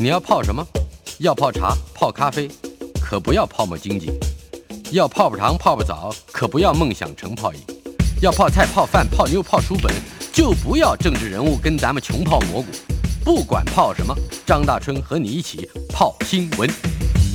[0.00, 0.64] 你要泡什么？
[1.18, 2.48] 要泡茶、泡咖啡，
[3.02, 4.12] 可不要泡沫经济；
[4.92, 7.60] 要泡泡糖、泡泡澡，可不要梦想成泡影；
[8.22, 9.92] 要泡菜、泡饭、泡妞、泡书本，
[10.32, 12.68] 就不要政治人物跟咱们穷泡蘑菇。
[13.24, 14.14] 不管泡什么，
[14.46, 16.70] 张大春和你一起泡新闻。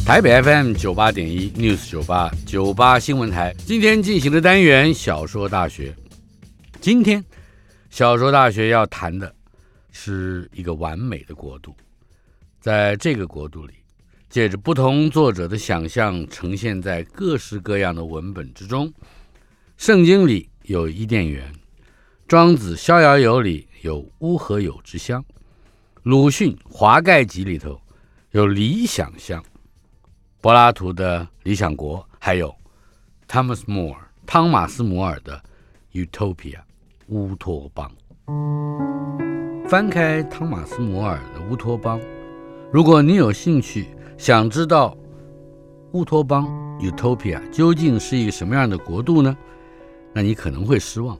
[0.05, 5.93] 台北 FM 九八点一 News 九八九八新闻台，今天进行的单元小说大学。
[6.79, 7.21] 今天
[7.89, 9.35] 小说大学要谈的
[9.91, 11.75] 是一个完美的国度，
[12.63, 13.73] 在这个国度里，
[14.29, 18.89] 借着不同作者的想象，呈现在各式各样的文本之中。
[19.75, 21.53] 圣经里有伊甸园，
[22.25, 25.21] 庄子《逍遥游》里有乌合有之乡。
[26.03, 27.77] 鲁迅《华盖集》里头
[28.31, 29.43] 有理想乡，
[30.39, 32.55] 柏拉图的《理想国》，还有
[33.27, 35.43] 汤马斯·摩尔汤马斯·摩尔的
[36.05, 36.55] 《Utopia》
[37.07, 37.91] 乌托邦。
[39.67, 41.99] 翻开汤马斯·摩尔的《乌托邦》，
[42.73, 43.85] 如果你有兴趣
[44.17, 44.97] 想知道
[45.91, 46.47] 乌托邦
[46.81, 49.37] Utopia 究竟是一个什么样的国度呢？
[50.11, 51.15] 那你可能会失望，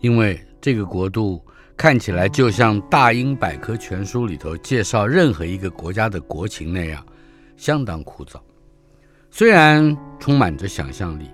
[0.00, 1.44] 因为这个国度。
[1.76, 7.04] 看起来就像《大英百科全书》里头介绍任何一个国家的国情那样，
[7.56, 8.36] 相当枯燥。
[9.28, 11.26] 虽然充满着想象力，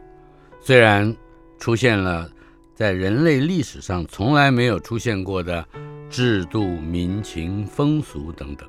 [0.59, 1.15] 虽然
[1.59, 2.29] 出现了
[2.75, 5.63] 在人类历史上从来没有出现过的
[6.09, 8.67] 制度、民情、风俗等等，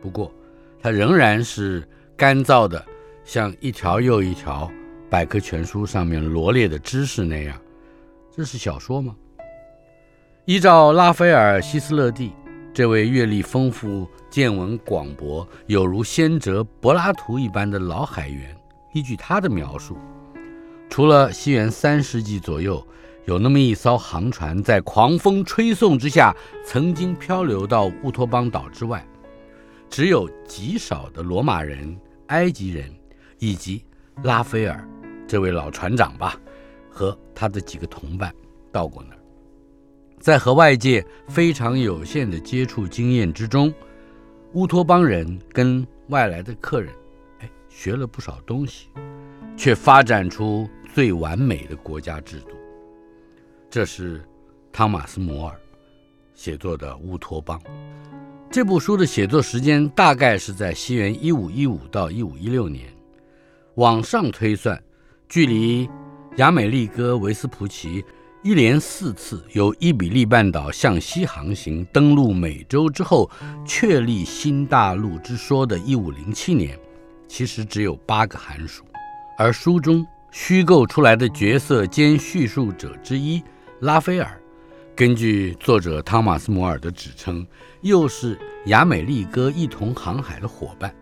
[0.00, 0.32] 不过
[0.80, 2.84] 它仍然是干燥的，
[3.24, 4.70] 像一条又一条
[5.08, 7.60] 百科全书上面罗列的知识那样。
[8.34, 9.14] 这是小说吗？
[10.46, 12.32] 依照拉斐尔·希斯勒蒂
[12.72, 18.56] 这位阅历丰富、见闻广博、有如先哲柏拉图一般的老海员，
[18.92, 19.98] 依据他的描述，
[20.88, 22.84] 除了西元三世纪左右
[23.26, 26.34] 有那么一艘航船在狂风吹送之下
[26.64, 29.04] 曾经漂流到乌托邦岛之外，
[29.90, 32.88] 只有极少的罗马人、埃及人
[33.40, 33.84] 以及
[34.22, 34.88] 拉斐尔
[35.26, 36.40] 这位老船长吧，
[36.88, 38.32] 和他的几个同伴
[38.70, 39.20] 到过那儿。
[40.20, 43.72] 在和外界非常有限的接触经验之中，
[44.52, 46.94] 乌托邦人跟外来的客人，
[47.40, 48.88] 哎，学了不少东西，
[49.56, 52.50] 却发展出最完美的国家制度。
[53.68, 54.22] 这是
[54.70, 55.60] 汤马斯·摩尔
[56.34, 57.58] 写作的《乌托邦》
[58.52, 62.84] 这部书的写作时间大概是在西元一五一五到一五一六年，
[63.76, 64.82] 往上推算，
[65.28, 65.88] 距离
[66.38, 68.04] 亚美利哥维斯普奇。
[68.42, 73.30] 一连四次由伊比利半岛向西航行登陆美洲之后，
[73.64, 76.76] 确立新大陆之说的1507年，
[77.28, 78.82] 其实只有八个寒暑。
[79.38, 83.40] 而书中虚构出来的角色兼叙述者之一
[83.80, 84.40] 拉斐尔，
[84.96, 87.46] 根据作者汤马斯·摩尔的指称，
[87.82, 90.94] 又是亚美利哥一同航海的伙伴。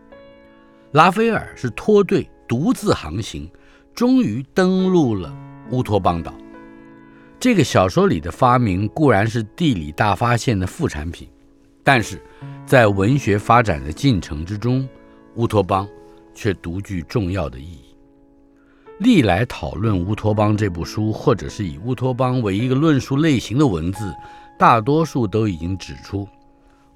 [0.92, 3.50] 拉斐尔是脱队独自航行，
[3.94, 5.36] 终于登陆了
[5.70, 6.32] 乌托邦岛。
[7.38, 11.28] 这个小说里的发明固然是地理大发现的副产品，
[11.84, 12.20] 但是
[12.66, 14.88] 在文学发展的进程之中，
[15.34, 15.86] 乌托邦
[16.34, 17.84] 却独具重要的意义。
[18.98, 24.12] 历来讨论《乌托邦》这部书，或者是以乌托邦为一个论述类型的文字，
[24.58, 26.26] 大多数都已经指出，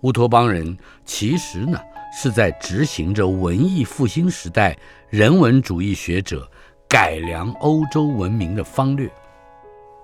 [0.03, 1.79] 乌托邦人其实呢
[2.13, 4.77] 是在执行着文艺复兴时代
[5.09, 6.49] 人文主义学者
[6.89, 9.09] 改良欧洲文明的方略。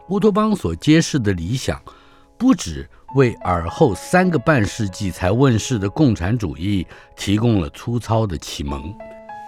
[0.09, 1.83] 乌托邦所揭示的理想，
[2.39, 6.87] 不只为尔后三个半世纪才问世的共产主义
[7.17, 8.95] 提供了粗糙的启蒙，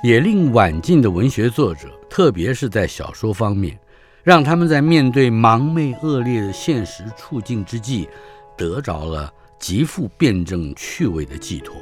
[0.03, 3.79] 也令晚近的文学作者，特别是在小说方面，
[4.25, 8.09] 让他们在面对盲昧恶劣的现实处境之际，
[8.57, 11.77] 得着了极富辩证趣味的寄托。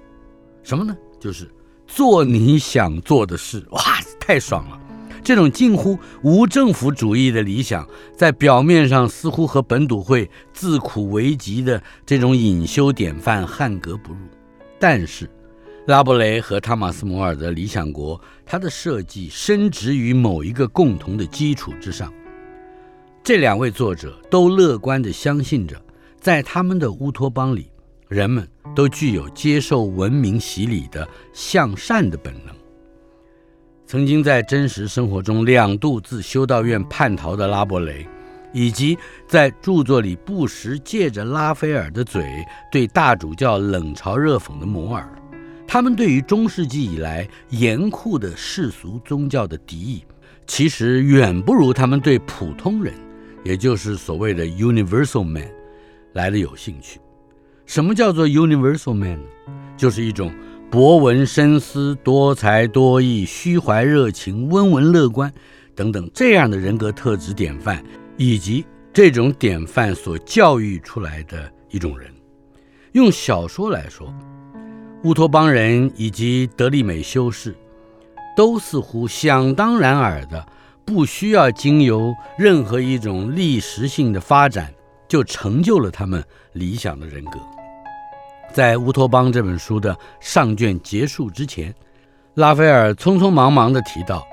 [0.63, 0.97] 什么呢？
[1.19, 1.51] 就是
[1.95, 3.65] 做你想做的事。
[3.71, 3.81] 哇，
[4.19, 4.81] 太爽了！
[5.23, 14.19] 这种近乎无政府主义的理想，在表面上似乎和本笃会自苦为极的这种隐修典范汉格不入。
[14.81, 15.31] 但是，
[15.87, 22.13] 拉伯雷和汤马斯·摩尔的《理想国》，它的设计深植于某一个共同的基础之上。
[23.23, 25.81] 这两位作者都乐观地相信着，
[26.21, 27.71] 在他们的乌托邦里，
[28.09, 32.55] 人们都具有接受文明洗礼的向善的本能。
[33.87, 38.07] 曾经在真实生活中两度自修道院叛逃的拉伯雷，
[38.53, 38.97] 以及
[39.29, 45.09] 在著作里不时借着拉斐尔的嘴对大主教冷嘲热讽的摩尔，
[45.67, 50.05] 他们对于中世纪以来严酷的世俗宗教的敌意，
[50.47, 52.95] 其实远不如他们对普通人，
[53.45, 55.49] 也就是所谓的 universal man
[56.15, 56.99] 来的有兴趣。
[57.67, 59.29] 什么叫做 universal man 呢？
[59.77, 60.33] 就是一种。
[60.71, 65.33] 博闻深思、多才多艺、虚怀热情、温文乐观
[65.73, 67.81] 等等这样的人格特质典范，
[68.17, 72.11] 以及这种典范所教育出来的一种人。
[72.91, 74.13] 用小说来说，
[75.05, 77.55] 乌托邦人以及德利美修士，
[78.37, 80.45] 都似乎想当然尔的，
[80.85, 84.75] 不需要经由任何一种历史性的发展，
[85.07, 87.39] 就成就了他们理想的人格。
[88.55, 91.75] 在《乌托邦》这本书的上卷结束之前，
[92.35, 94.25] 拉斐尔匆匆忙忙地提到，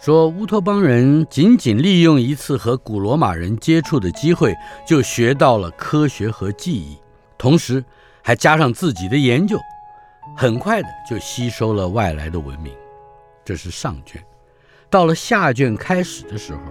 [0.00, 4.52] 说乌托邦人仅仅利用一次和古罗马人接触的机会，
[4.84, 6.98] 就学到了科学和技艺，
[7.38, 7.84] 同时
[8.20, 9.56] 还加上自己的研究，
[10.36, 12.72] 很快的就吸收了外来的文明。
[13.44, 14.20] 这是上卷。
[14.90, 16.62] 到了下卷开始的时候，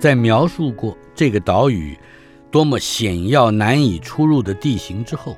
[0.00, 1.96] 在描述过这个岛屿
[2.50, 5.36] 多么险要、难以出入的地形之后。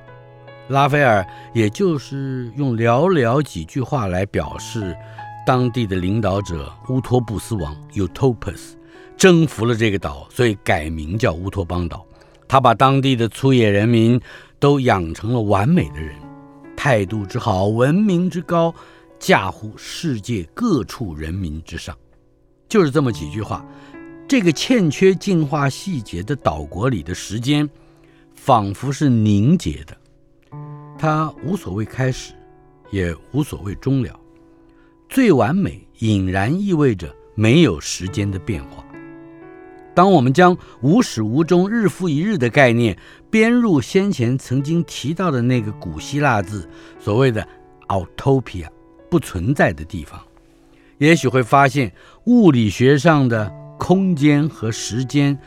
[0.68, 1.24] 拉斐尔
[1.54, 4.96] 也就是用寥寥几句话来表示，
[5.46, 8.72] 当地的领导者乌托布斯王 Utopus
[9.16, 12.04] 征服了这个岛，所以改名叫乌托邦岛。
[12.48, 14.20] 他把当地的粗野人民
[14.58, 16.14] 都养成了完美的人，
[16.76, 18.74] 态度之好，文明之高，
[19.18, 21.96] 驾乎世界各处人民之上。
[22.68, 23.64] 就是这么几句话，
[24.26, 27.68] 这个欠缺进化细节的岛国里的时间，
[28.34, 29.96] 仿佛是凝结的。
[30.98, 32.32] 它无所谓开始，
[32.90, 34.18] 也无所谓终了。
[35.08, 38.84] 最完美隐然意味着没有时间的变化。
[39.94, 42.98] 当我们将无始无终、日复一日的概念
[43.30, 47.46] 编入先前曾经提到的那个古希腊字，所谓的
[47.88, 48.66] “autopia”，
[49.08, 50.20] 不存在的地方，
[50.98, 51.90] 也许会发现
[52.24, 55.38] 物理学上的空间和时间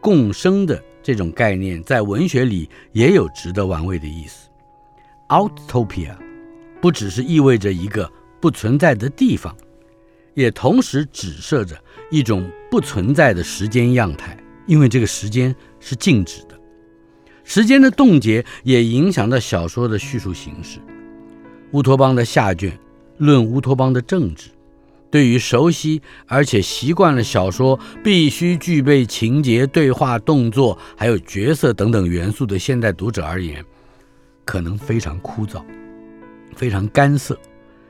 [0.00, 4.47] 共生的这种概念，在文学里也有值得玩味的意思。
[5.28, 6.16] Outopia，
[6.80, 8.10] 不只是意味着一个
[8.40, 9.54] 不存在的地方，
[10.34, 11.76] 也同时指涉着
[12.10, 14.36] 一种不存在的时间样态，
[14.66, 16.58] 因为这个时间是静止的。
[17.44, 20.78] 时间的冻结也影响到小说的叙述形式。
[21.72, 22.78] 乌托邦的下卷
[23.18, 24.48] 论乌托邦的政治，
[25.10, 33.62] 对于熟悉而且习惯了小说必须具备情节、对话、动作还有角色等等元素的现代读者而言，
[34.48, 35.62] 可能非常枯燥，
[36.56, 37.38] 非常干涩，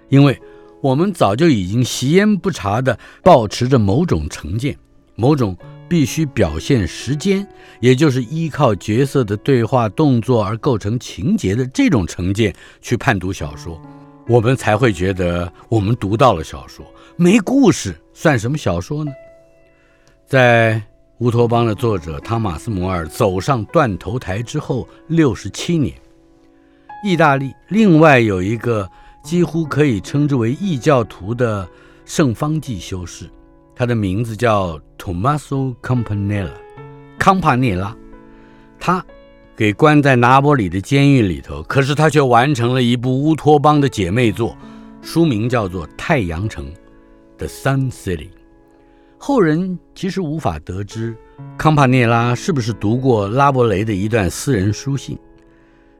[0.08, 0.36] 因为
[0.80, 4.76] 我们早就已经习焉不察地保持着某种成见，
[5.14, 5.56] 某种
[5.88, 7.46] 必须表现时间，
[7.78, 13.80] 也就是依靠角色的对话动作而构成情节的这种成见去判读小说，
[14.26, 16.84] 我们才会觉得我们读到了小说。
[17.14, 19.12] 没故事算什么小说呢？
[20.26, 20.74] 在
[21.18, 25.94] 《乌托邦》的作者汤马斯·摩尔走上断头台之后六十七年。
[27.02, 28.90] 意大利另外有一个
[29.22, 31.68] 几乎可以称之为异教徒的
[32.04, 33.28] 圣方济修士，
[33.74, 36.50] 他的名字叫 Tommaso Campanella，
[37.18, 37.94] 康帕涅拉。
[38.80, 39.04] 他
[39.56, 44.56] 给关在拿坡里的监狱里头，可是他却完成了一部乌托邦的姐妹作，
[45.02, 46.64] 书名叫做《太阳城》
[47.36, 48.30] （The Sun City）。
[49.18, 51.16] 后人其实无法得知
[51.56, 55.18] 康帕涅拉是不是读过拉伯雷的一段私人书信。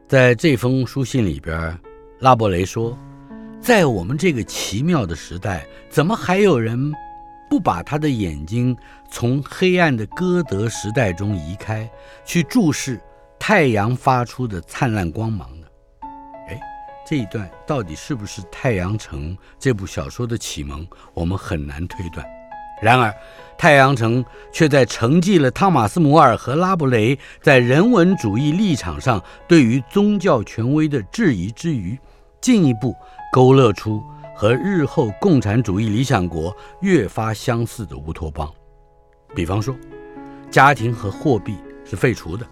[0.09, 1.79] 在这封书信里边，
[2.17, 2.97] 拉伯雷说
[3.61, 6.91] ：“在我们这个奇妙的时代，怎么还有人
[7.47, 8.75] 不把他的眼睛
[9.11, 11.87] 从黑暗的歌德时代中移开，
[12.25, 12.99] 去注视
[13.37, 15.67] 太阳发出的灿烂光芒呢？
[16.47, 16.59] 哎，
[17.07, 20.87] 这一段到底是不是《太阳城》这部小说的启蒙？
[21.13, 22.25] 我们很难推断。
[22.81, 23.09] 然而，
[23.59, 24.23] 《太阳城》
[24.53, 31.99] 却在承继了汤马斯·摩尔和拉布雷在人文主义立场上对于宗教权威的质疑之余，
[32.39, 32.95] 进一步
[33.33, 34.01] 勾勒出。
[34.33, 38.49] 和日后共产主义理想国越发相似的乌托邦，
[39.35, 39.75] 比方说，
[40.49, 42.47] 家庭和货币是废除的，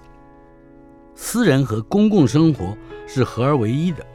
[1.16, 4.06] 私人和公共生活是合而为一的，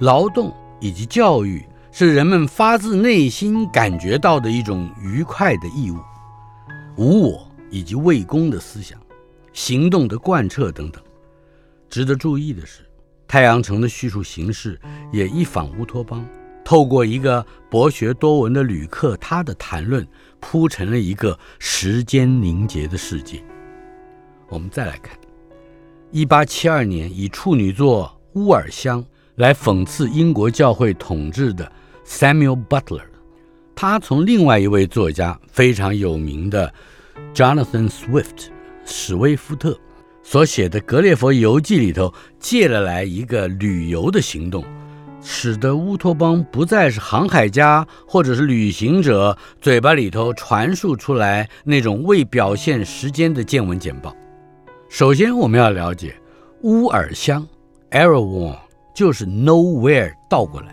[0.00, 5.96] 劳动以及教育是人们发自内心感觉到的一种愉快的义务，
[6.96, 8.98] 无我以及为公的思想，
[9.52, 11.02] 行动的贯彻等等。
[11.88, 12.80] 值得注意的是，
[13.28, 14.80] 太阳城的叙述形式
[15.12, 16.26] 也一仿乌托邦。
[16.64, 20.04] 透过一个博学多闻的旅客，他的谈论
[20.40, 23.40] 铺成了一个时间凝结的世界。
[24.48, 25.16] 我们再来看，
[26.10, 29.00] 一八七二年以处女作《乌尔乡》
[29.36, 31.70] 来讽刺英国教会统治的
[32.04, 33.04] Samuel Butler，
[33.76, 36.72] 他从另外一位作家非常有名的
[37.34, 38.48] Jonathan Swift
[38.86, 39.78] 史威夫特
[40.22, 44.64] 所写的《格列佛游记》里头借了来一个旅游的行动。
[45.22, 54.14] 使得乌托邦不再是航海家或者是旅行者嘴巴里头传述出来那种未表现时间的见闻简报。
[54.88, 56.14] 首先，我们要了解
[56.62, 57.46] 乌尔乡
[57.90, 58.56] （Erewhon）
[58.94, 60.68] 就是 nowhere 倒过来，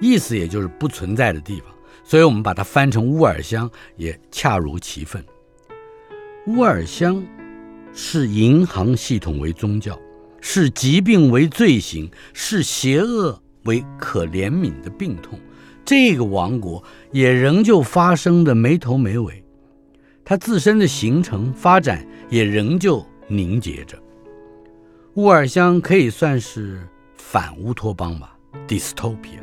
[0.00, 1.71] 意思也就是不存在的地方，
[2.12, 5.24] 所以我们把它翻成乌尔乡也恰如其分。
[6.48, 7.24] 乌尔乡
[7.94, 9.98] 视银行系统为宗教，
[10.38, 13.40] 视疾病为罪行，视邪恶。
[13.64, 15.38] 为可怜悯的病痛，
[15.86, 19.42] 这个王国也仍旧发生的没头没尾，
[20.22, 23.98] 它自身的形成发展也仍旧凝结着。
[25.14, 28.36] 乌尔乡可以算是反乌托邦吧
[28.68, 29.41] ，dystopia，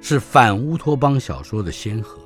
[0.00, 2.18] 是反乌托邦小说的先河。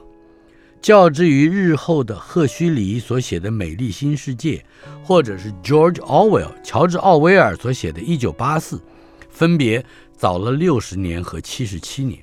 [0.80, 4.56] 较之于日后的赫胥黎所写的《美丽新世界》，
[5.06, 8.76] 或者是 George Orwell 乔治奥威尔所写的《一九八四》，
[9.30, 9.84] 分别。
[10.14, 12.20] 早了六十年和七十七年。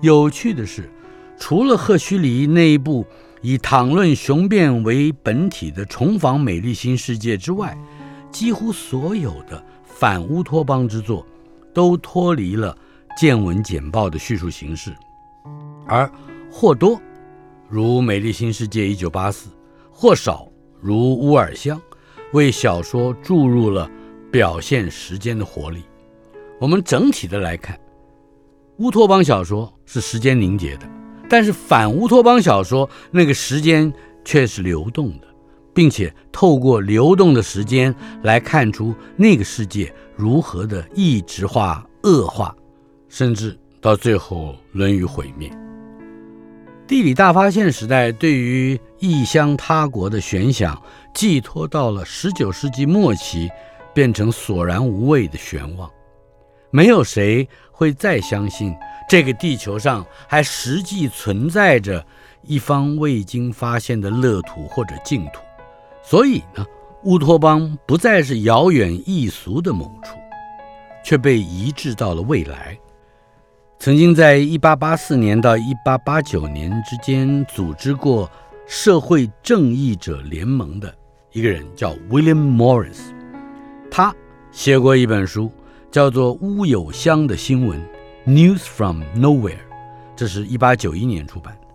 [0.00, 0.90] 有趣的是，
[1.38, 3.06] 除了赫胥黎那一部
[3.42, 7.76] 以讨论雄辩为本体的《重访美丽新世界》之外，
[8.32, 11.26] 几乎所有的反乌托邦之作
[11.74, 12.74] 都脱离了
[13.20, 14.96] 见闻简报的叙述形式，
[15.86, 16.10] 而
[16.50, 16.98] 或多
[17.68, 19.50] 如《美丽新世界》一九八四，
[19.90, 20.48] 或少
[20.80, 21.78] 如乌尔乡，
[22.32, 23.86] 为小说注入了
[24.32, 25.82] 表现时间的活力。
[26.58, 27.78] 我们整体的来看，
[28.78, 30.88] 乌托邦小说是时间凝结的，
[31.28, 33.92] 但是反乌托邦小说那个时间
[34.24, 35.26] 却是流动的，
[35.74, 42.56] 并且透过流动的时间来看出那个世界如何的异质化、恶化，
[43.10, 45.50] 甚至到最后沦于毁灭。
[46.86, 50.82] 地理大发现时代对于异乡他国的悬想，
[51.14, 53.50] 寄托到了十九世纪末期，
[53.94, 55.88] 变成索然无味的悬望。
[56.70, 58.74] 没有谁会再相信
[59.08, 62.04] 这个地球上还实际存在着
[62.42, 65.40] 一方未经发现的乐土或者净土，
[66.02, 66.64] 所以呢，
[67.04, 70.16] 乌托邦不再是遥远异俗的某处，
[71.04, 72.76] 却被移植到了未来。
[73.82, 78.30] 曾经在1884年到1889年之间组织过
[78.66, 80.94] 社会正义者联盟的
[81.32, 82.98] 一个人叫 William Morris，
[83.90, 84.14] 他
[84.52, 85.50] 写过一本书。
[85.90, 87.80] 叫做乌有乡的新闻
[88.24, 89.58] ，News from Nowhere，
[90.14, 91.66] 这是一八九一年出版的。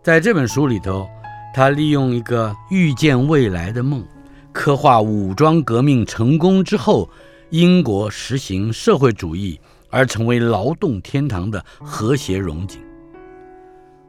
[0.00, 1.08] 在这本书里头，
[1.52, 4.06] 他利用一个预见未来的梦，
[4.52, 7.10] 刻画武装革命成功之后，
[7.50, 9.60] 英国实行社会主义
[9.92, 12.80] 而成为劳动天堂的和谐荣景。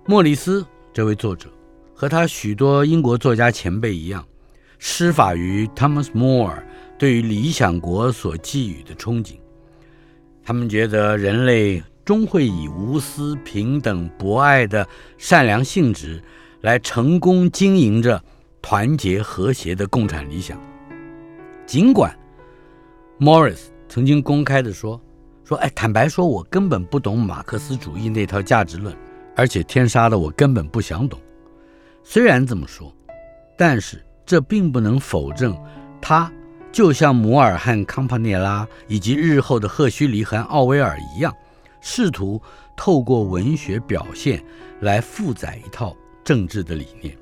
[0.08, 1.50] 莫里斯这位作者
[1.94, 4.26] 和他许多英国作家前辈一样，
[4.80, 6.64] 施法于 Thomas More。
[6.98, 9.34] 对于理想国所寄予的憧憬，
[10.42, 14.88] 他们觉得人类终会以无私、平等、博爱的
[15.18, 16.24] 善良性质
[16.62, 18.24] 来成功经营着
[18.62, 20.58] 团结和谐的共产理想。
[21.66, 22.18] 尽管
[23.20, 23.60] Morris
[23.90, 25.02] 曾经公开地说
[25.46, 28.96] ：“说哎，坦白说，我根本不懂马克思主义那套价值论，
[29.36, 31.20] 而且天杀的，我根本不想懂。”
[32.04, 32.94] 虽然这么说，
[33.58, 35.56] 但是这并不能否认
[36.02, 36.32] 他。
[36.72, 41.32] 就像摩尔和康帕涅拉，以及日后的赫胥黎和奥威尔一样，
[41.82, 42.42] 试图
[42.76, 44.44] 透过文学表现
[44.80, 47.16] 来负载一套政治的理念，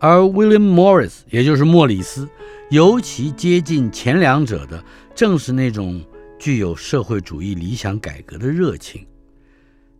[0.00, 2.28] 而 William Morris，也就是莫里斯，
[2.70, 4.82] 尤其接近前两者的，
[5.14, 6.02] 正是那种
[6.40, 9.06] 具有社会主义理想改革的热情。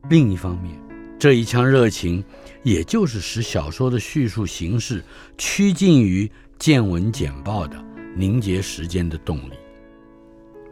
[0.09, 0.75] 另一方面，
[1.19, 2.25] 这一腔热情，
[2.63, 5.05] 也就是使小说的叙述形式
[5.37, 6.29] 趋近于
[6.59, 7.77] 见闻简报的
[8.17, 9.53] 凝结时间的动力。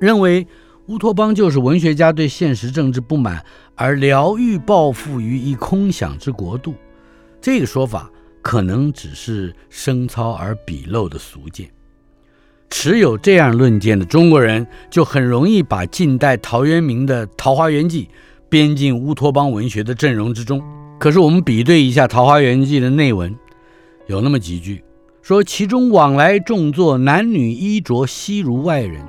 [0.01, 0.47] 认为
[0.87, 3.45] 乌托邦就是文学家对现实政治不满
[3.75, 6.75] 而疗愈抱负于一空想之国度，
[7.43, 8.11] 这个说法
[8.41, 11.71] 可能只是生糙而鄙陋的俗见。
[12.71, 18.05] 持有这样论见的中国人，就很容易把近代陶渊明的《桃花源记》
[18.49, 20.63] 编进乌托邦文学的阵容之中。
[20.99, 23.35] 可是我们比对一下《桃花源记》的内文，
[24.07, 24.85] 有那么几句
[25.23, 29.05] 说其中往来种作，男女衣着悉如外人，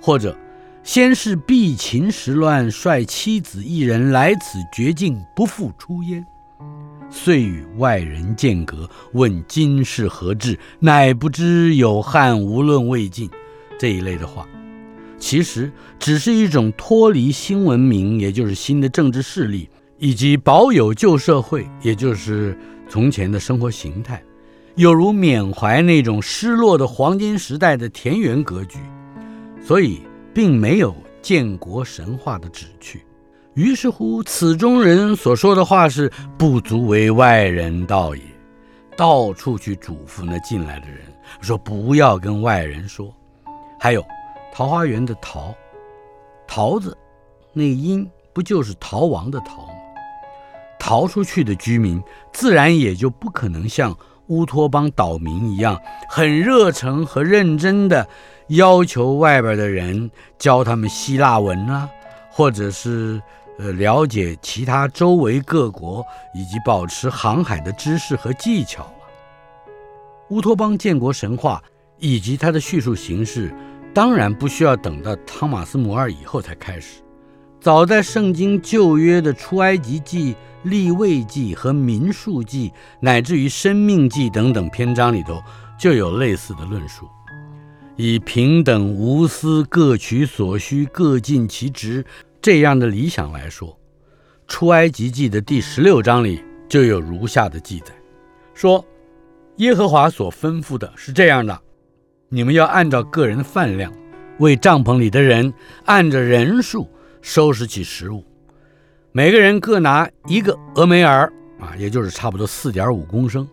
[0.00, 0.36] 或者
[0.82, 6.24] 先是避秦时乱，率妻子一人来此绝境，不复出焉。
[7.14, 13.30] 遂与外人间隔，问今是何至，乃不知有汉无论魏晋。
[13.78, 14.44] 这一类的话，
[15.16, 24.20] 其实只是一种脱离新文明，也就是新的政治势力，以及保有旧社会，也就是从前的生活形态，
[24.74, 28.80] 有如缅怀那种失落的黄金时代的田园格局，
[29.64, 30.00] 所以
[30.34, 33.02] 并没有建国神话的旨趣。
[33.54, 38.22] 于是乎，此中人所说的话是不足为外人道也，
[38.96, 40.98] 到处去嘱咐那进来的人
[41.40, 43.14] 说不要跟外人说。
[43.78, 44.04] 还有
[44.52, 45.54] 桃花源的桃，
[46.48, 46.96] 桃子，
[47.52, 49.74] 那个音不就是逃亡的逃吗？
[50.76, 53.96] 逃出去的居民自然也就不可能像
[54.26, 58.04] 乌托邦岛民一样，很热诚和认真的
[58.48, 61.88] 要求外边的人教他们希腊文啊，
[62.28, 63.22] 或者是。
[63.58, 68.90] 呃，了解其他周围各国以及保持航海的知识和技巧了。
[70.30, 71.62] 乌托邦建国神话
[71.98, 73.54] 以及它的叙述形式，
[73.94, 77.00] 当然不需要等到汤马斯·摩尔以后才开始，
[77.60, 85.40] 早在圣经旧约的出埃及记、立位记和民数记，乃至于生命记等等篇章里头，
[85.78, 87.08] 就有类似的论述，
[87.96, 92.04] 以平等无私、各取所需、各尽其职。
[92.44, 93.70] 这样的理想来说，
[94.46, 97.86] 《出埃及记》的第十六章里就有如下的记载：
[98.52, 98.84] 说，
[99.56, 101.58] 耶和华所吩咐的是这样的，
[102.28, 103.90] 你们要按照个人的饭量，
[104.40, 105.54] 为帐篷里的人
[105.86, 106.86] 按着人数
[107.22, 108.22] 收拾起食物，
[109.10, 113.48] 每个人各拿一个俄梅尔啊，也就是差不多四点五公升。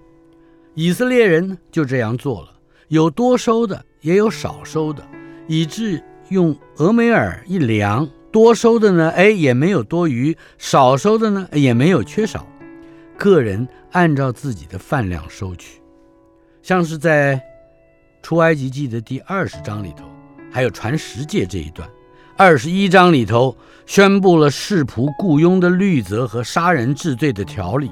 [0.74, 2.50] 以色列人就这样做了，
[2.90, 5.02] 有多收的，也有少收的，
[5.48, 8.06] 以致用俄梅尔一量。
[8.32, 12.48] 多收的呢，哎，也没有多余；少收的呢，也没有缺少。
[13.18, 15.82] 个人按照自己的饭量收取。
[16.64, 17.42] 像是在
[18.22, 20.06] 出埃及记的第二十章里头，
[20.52, 21.88] 还有传十诫这一段；
[22.38, 27.90] 二十一章里头宣布了世仆雇佣的律则和杀人治罪的条例；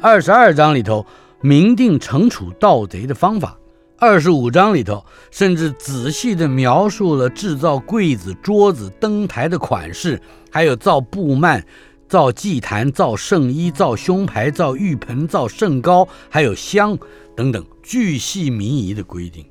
[0.00, 1.06] 二十二章里头
[1.40, 3.56] 明定惩处盗贼的方法。
[3.98, 11.62] 二十五章里头，甚至仔细地描述了制造柜子、桌子、灯台的款式，还有造布幔、
[12.06, 16.96] 造祭坛、造圣衣、造胸牌、造浴盆、造圣膏，还有香
[17.34, 19.42] 等等巨细靡遗的规定。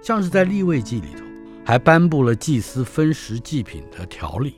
[0.00, 1.22] 像是在立位记里头，
[1.62, 4.54] 还颁布了祭司分食祭品的条例，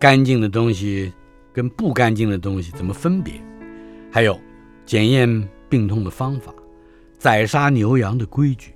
[0.00, 1.12] 干净的东西
[1.52, 3.34] 跟不干净的东西怎么分别，
[4.10, 4.36] 还有
[4.84, 6.52] 检验病痛的方法。
[7.18, 8.72] 宰杀牛羊的规矩，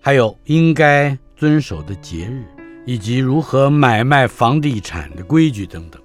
[0.00, 2.44] 还有应该遵守的节日，
[2.84, 6.02] 以及如何买卖房地产的规矩等等，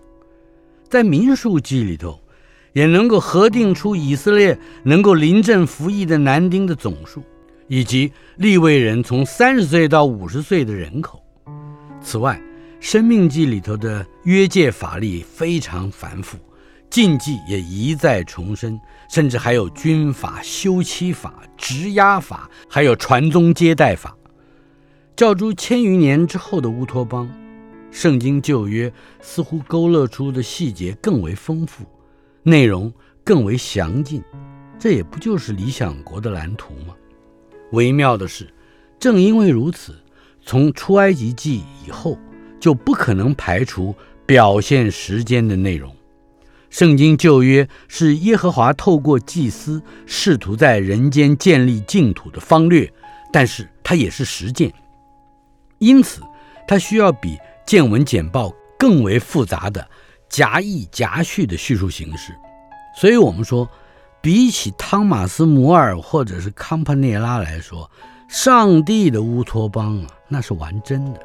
[0.88, 2.20] 在民数记里头，
[2.74, 7.24] 也能够核定出以色列能够临阵服役的男丁的总数，
[7.68, 11.22] 以及利未人从三十岁到五十岁的人口。
[12.02, 12.42] 此外，
[12.80, 16.38] 生命记里头的约界法律非常繁复。
[16.92, 18.78] 禁忌也一再重申，
[19.08, 24.14] 甚至还有军法、休妻法、执押法，还有传宗接代法。
[25.16, 27.32] 教诸千余年之后的乌托邦，
[27.92, 31.86] 圣经旧约似乎勾勒出的细节更为丰富，
[32.44, 32.92] 内容
[33.24, 34.22] 更为详尽。
[34.78, 36.94] 这也不就是理想国的蓝图吗？
[37.72, 38.54] 微妙的是，
[39.00, 39.96] 正因为如此，
[40.46, 42.20] 从出埃及记以后
[42.60, 45.96] 就不可能排除表现时间的内容。
[46.72, 52.92] 圣经旧约是耶和华透过祭司试图在人间建立净土的方略，
[53.32, 54.74] 但是它也是实践，
[55.80, 56.22] 因此
[56.66, 59.86] 它需要比见闻简报更为复杂的
[60.30, 62.34] 夹议夹叙的叙述形式。
[62.98, 63.70] 所以，我们说，
[64.22, 67.92] 比起汤马斯·摩尔或者是康帕涅拉来说，
[68.30, 71.20] 上帝的乌托邦啊，那是玩真的。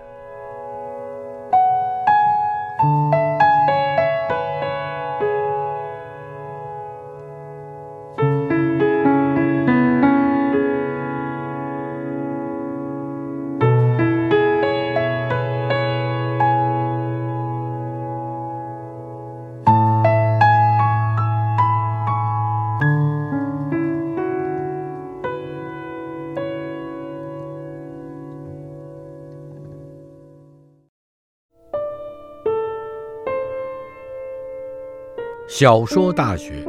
[35.58, 36.68] 小说大学，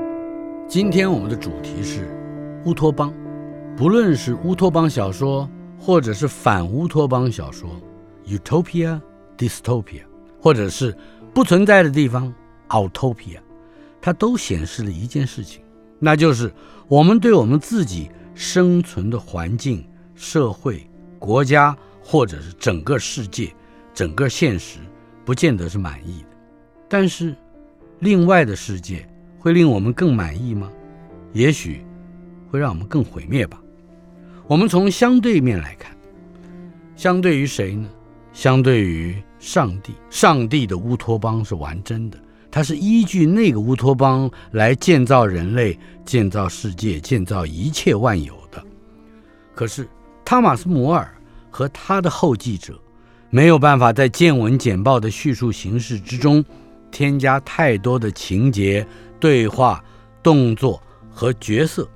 [0.65, 2.07] 今天我们的主题是
[2.63, 3.13] 乌托邦。
[3.75, 5.45] 不论是乌托邦小说，
[5.77, 7.69] 或者是反乌托邦小说
[8.25, 9.01] （Utopia,
[9.37, 10.03] Dystopia），
[10.39, 10.95] 或者是
[11.33, 12.33] 不存在的地方
[12.69, 13.39] （Autopia），
[13.99, 15.61] 它都显示了一件事情，
[15.99, 16.49] 那就是
[16.87, 23.53] 我们对我们自己生存的环境、社会、国家，或者是整个世界、
[23.93, 24.79] 整个现实，
[25.25, 26.29] 不见得是满意的。
[26.87, 27.35] 但是，
[27.99, 29.07] 另外的世界
[29.39, 30.69] 会令我们更满意吗？
[31.33, 31.83] 也许
[32.49, 33.61] 会让我们更毁灭吧。
[34.47, 35.95] 我们从相对面来看，
[36.95, 37.89] 相对于谁呢？
[38.33, 42.17] 相对于上帝，上帝的乌托邦是完真的，
[42.51, 48.63] 它是依据那个乌托邦来建造人类、建造世界、建造一切万有的。
[49.55, 49.87] 可是
[50.23, 51.11] 汤马斯·摩尔
[51.49, 52.79] 和他的后继者
[53.31, 56.45] 没有办法在见闻简报的叙述形式之中。
[56.91, 58.85] 添加太多的情节、
[59.19, 59.83] 对话、
[60.21, 61.87] 动作和角色，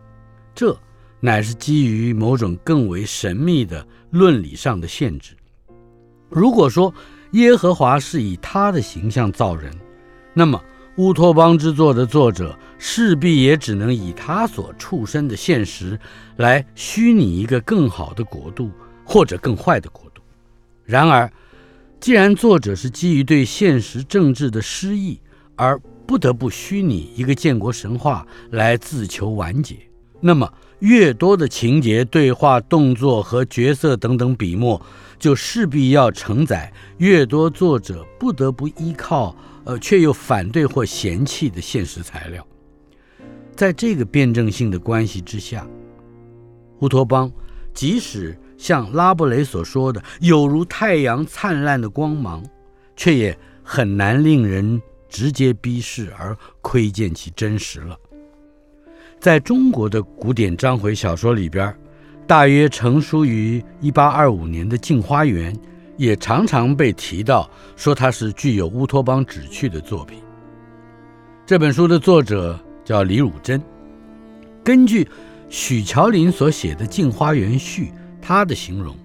[0.53, 0.77] 这
[1.19, 5.35] 乃是基于某种更为神秘的论理上的限制。
[6.29, 6.93] 如果说
[7.31, 9.73] 耶和华是以他的形象造人，
[10.33, 10.61] 那么
[10.97, 15.99] 乌托邦之作的作者势必也只能以他所处身的现实
[16.37, 18.69] 来虚拟一个更好的国度
[19.05, 20.21] 或者更坏的国度。
[20.83, 21.31] 然而，
[22.01, 25.21] 既然作者是基于对现实政治的失意
[25.55, 29.77] 而不得不虚拟一个建国神话来自求完结，
[30.19, 34.83] 那么越多的情节、对话、动作和角色等等笔墨，
[35.19, 42.45] 就势必要承载越多作者不得不依靠，呃，却又反对或嫌弃的现实材料。
[43.55, 45.67] 在这个辩证性的关系之下，
[46.79, 47.31] 乌托邦
[47.75, 48.35] 即使。
[48.61, 52.43] 像拉布雷所说的，有如太阳灿烂的光芒，
[52.95, 57.97] 却也很难令人直接逼视而窥见其真实了。
[59.19, 61.75] 在中国的古典章回小说里边，
[62.27, 65.51] 大约成书于一八二五年的《镜花缘》，
[65.97, 70.19] 也常常被提到，说它是具有乌托邦旨趣的作品。
[71.47, 73.59] 这本书的作者叫李汝珍，
[74.63, 75.07] 根据
[75.49, 77.85] 许乔林所写的《镜花缘序》。
[78.21, 78.95] 他的形容，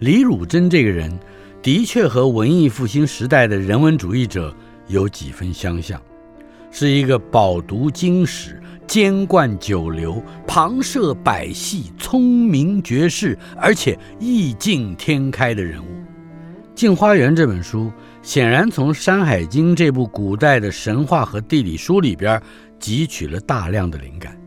[0.00, 1.16] 李汝珍这个人，
[1.62, 4.54] 的确和文艺复兴时代的人文主义者
[4.88, 6.00] 有几分相像，
[6.70, 15.88] 是一个饱读经史、兼贯九流、旁涉百戏、聪明绝世，而且意境天开的人物。
[16.78, 22.38] 《镜花缘》这本书显然从《山海经》这部古代的神话和地理书里边
[22.78, 24.38] 汲取了大量的灵感。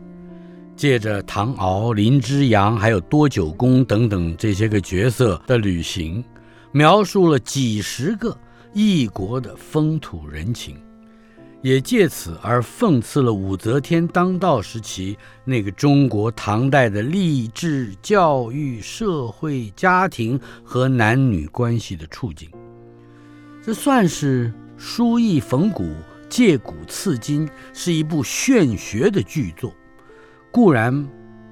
[0.80, 6.24] 借着唐敖、林之阳，还有多九公等等这些个角色的旅行，
[6.72, 8.34] 描述了几十个
[8.72, 10.78] 异国的风土人情，
[11.60, 22.48] 也借此而讽刺了武则天当道时期那个中国唐代的励志、教育、社会、家庭和男女关系的处境。
[23.62, 25.86] 这算是书意缝骨、
[26.30, 29.70] 借古刺今，是一部炫学的巨作。
[30.50, 31.08] 固然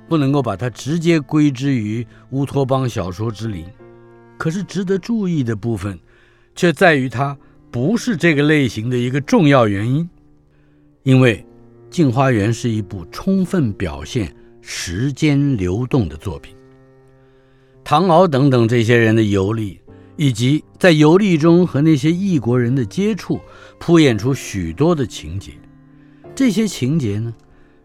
[0.09, 3.65] 不能够把它直接归之于乌托邦小说之林，
[4.37, 5.99] 可是值得注意的部分，
[6.55, 7.37] 却在于它
[7.71, 10.09] 不是这个类型的一个重要原因。
[11.05, 11.37] 因为
[11.91, 16.55] 《镜花缘》是一部充分表现时间流动的作品，
[17.85, 19.81] 唐敖等等这些人的游历，
[20.17, 23.41] 以及在游历中和那些异国人的接触，
[23.79, 25.53] 铺演出许多的情节。
[26.35, 27.33] 这些情节呢，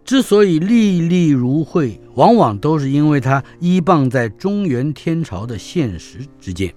[0.06, 6.74] 之所以历历如绘，往往都是因为他依傍在中原天朝的现实之间。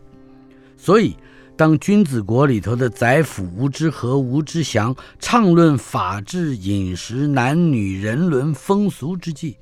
[0.77, 1.17] 所以，
[1.57, 9.57] 当《君子国》里头的宰辅吴之和、吴之祥畅论法治、饮食、男女、人伦、风俗之际，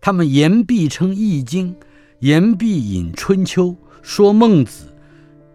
[0.00, 1.72] 他们言必称《易经》，
[2.18, 3.68] 言必引《春秋》，
[4.02, 4.92] 说孟子，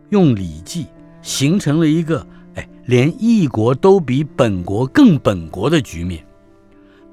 [0.10, 0.84] 用《礼记》，
[1.22, 6.26] 形成了一个哎，连异国都比本国更本国的局面。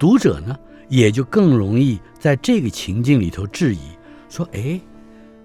[0.00, 0.58] 读者呢，
[0.88, 3.80] 也就更容易在这个情境里头质疑，
[4.30, 4.80] 说：哎，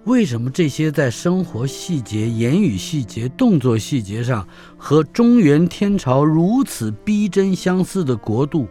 [0.06, 8.66] 为什么这些在生活细节、言语细节、动作细节上和中原天朝如此逼真相似的国度，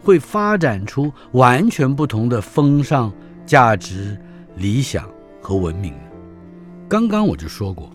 [0.00, 3.12] 会发展出完全不同的风尚、
[3.44, 4.16] 价值、
[4.56, 5.10] 理想
[5.42, 5.98] 和文明呢？
[6.88, 7.90] 刚刚我就说过，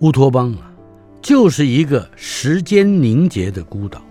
[0.00, 0.72] 乌托邦啊，
[1.22, 4.02] 就是一个时间凝结的孤岛，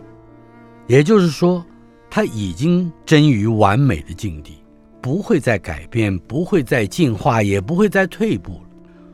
[0.87, 1.65] 也就是说，
[2.09, 4.63] 它已经臻于完美的境地，
[5.01, 8.61] 不会再改变，不会再进化，也不会再退步了。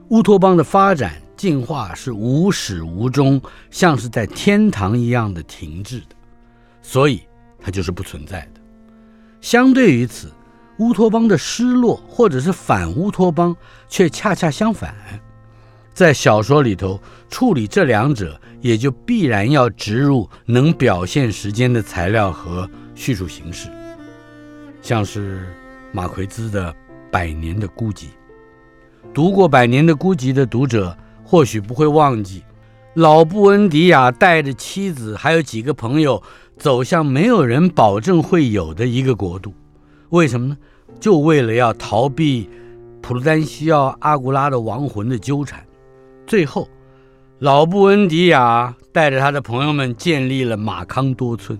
[0.10, 6.16] 乌托邦的发展进化是无始无终，像是在天堂一样的停滞的，
[6.82, 7.22] 所以
[7.60, 8.62] 它就是不存在的。
[9.42, 10.32] 相对于此，
[10.78, 13.56] 乌托邦的失落或者是反乌托邦，
[13.90, 14.96] 却恰恰相反。
[15.94, 23.70] 在小说里头处理这两者，也就必然要植入能表现时间的材料和叙述形式，
[24.82, 25.48] 像是
[25.92, 26.72] 马奎兹的
[27.12, 28.04] 《百年的孤寂》。
[29.14, 32.44] 读过《百年的孤寂》的读者，或许不会忘记，
[32.96, 36.22] 老布恩迪亚带着妻子还有几个朋友，
[36.58, 39.54] 走向没有人保证会有的一个国度。
[40.10, 40.58] 为什么呢？
[41.00, 42.50] 就为了要逃避
[43.02, 45.66] 普鲁丹西奥·阿古拉的亡魂的纠缠。
[46.26, 46.70] 最后，
[47.40, 51.60] 老布恩迪亚带着他的朋友们建立了马康多村。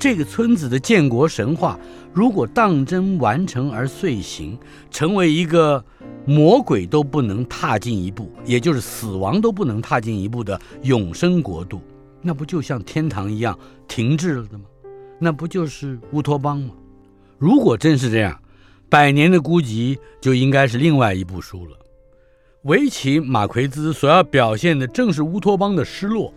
[0.00, 1.78] 这个村子的建国神话，
[2.14, 4.58] 如果当真完成而遂行，
[4.90, 5.84] 成为一个
[6.24, 11.82] 魔鬼都不能踏进一步，也就是死亡都不能踏进一步的永生国度，
[12.22, 14.64] 那不就像天堂一样停滞了的吗？
[15.18, 16.70] 那不就是乌托邦吗？
[17.36, 18.32] 如果真是这样，
[18.88, 21.76] 《百年的孤寂》就应该是另外一部书了。
[22.62, 26.32] 维奇·马奎兹所要表现的正是乌托邦的失落，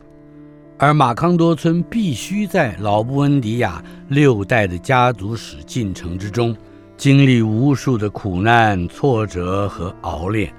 [0.83, 6.53] 而马康多村必须在老布恩迪亚六代的家族史进程之中，
[6.97, 10.53] 经历无数的苦难、挫折和熬炼，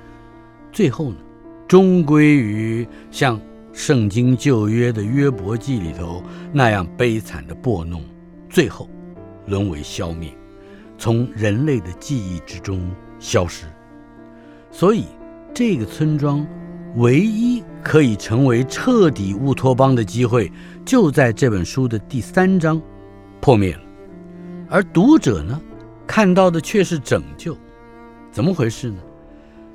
[0.72, 1.16] 最后呢，
[1.68, 3.38] 终归于像
[3.74, 6.22] 圣经旧约的约伯记里头
[6.54, 8.02] 那样悲惨的悖弄，
[8.48, 8.88] 最后。
[9.44, 10.30] 沦为消灭，
[10.96, 13.66] 从人类的记忆之中消失。
[14.70, 15.04] 所以，
[15.52, 16.46] 这个村庄
[16.96, 20.50] 唯一可以成为彻底乌托邦的机会，
[20.84, 22.80] 就在这本书的第三章
[23.40, 23.80] 破灭了。
[24.68, 25.60] 而读者呢，
[26.06, 27.56] 看到的却是拯救。
[28.30, 28.98] 怎么回事呢？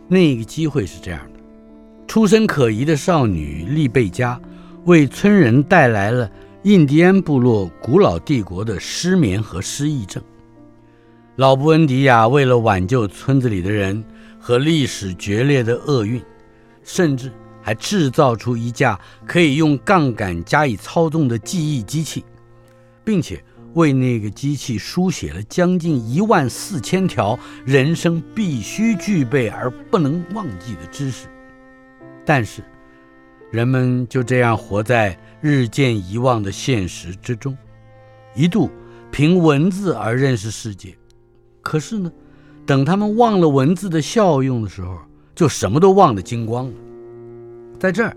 [0.08, 1.40] 那个机会是这样的：
[2.08, 4.40] 出身可疑的少女丽贝加，
[4.86, 6.30] 为村人带来了。
[6.64, 10.22] 印第安部落古老帝国的失眠和失忆症，
[11.38, 14.04] 老布恩迪亚为了挽救村子里的人
[14.38, 16.22] 和历史决裂的厄运，
[16.84, 22.24] 甚至还制造出一架可以用杠杆加以操纵的记忆机器，
[23.04, 31.28] 并且为那个机器书写了将近一万四千条人生必须具备而不能忘记的知识，
[32.26, 32.64] 但是。
[33.52, 37.58] 人们就这样活在日渐遗忘的现实之中，
[38.36, 38.70] 一度
[39.10, 40.96] 凭文字而认识世界。
[41.64, 42.12] 可是呢，
[42.64, 45.00] 等他们忘了文字的效用的时候，
[45.40, 46.74] 就什么都忘得精光了。
[47.80, 48.14] 在这儿，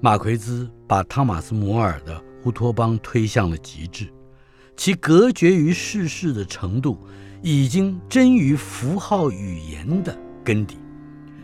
[0.00, 4.06] 马奎兹把汤马斯·摩尔的乌托邦推向了极致，
[4.76, 6.96] 其隔绝于世事的程度，
[7.42, 10.76] 已经臻于符号语言的根底。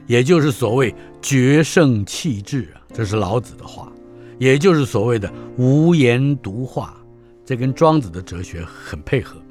[0.07, 3.93] 也就是所谓决胜弃智啊，这是老子的话，
[4.39, 6.97] 也就是所谓的无言独化，
[7.45, 9.43] 这跟庄子的哲学很配合。